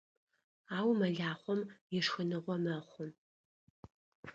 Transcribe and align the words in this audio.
Ау 0.77 0.89
мэлахъом 0.99 1.61
ишхыныгъо 1.97 2.55
мэхъу. 2.63 3.07